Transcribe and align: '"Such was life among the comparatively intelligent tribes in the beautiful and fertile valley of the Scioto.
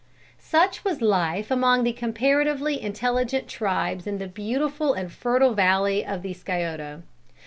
'"Such 0.39 0.83
was 0.83 0.99
life 0.99 1.51
among 1.51 1.83
the 1.83 1.93
comparatively 1.93 2.81
intelligent 2.81 3.47
tribes 3.47 4.07
in 4.07 4.17
the 4.17 4.25
beautiful 4.27 4.93
and 4.95 5.13
fertile 5.13 5.53
valley 5.53 6.03
of 6.03 6.23
the 6.23 6.33
Scioto. 6.33 7.03